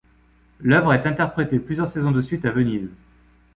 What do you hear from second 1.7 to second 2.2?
saisons